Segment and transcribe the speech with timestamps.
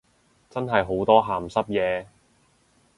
[0.49, 2.07] 真係好多鹹濕嘢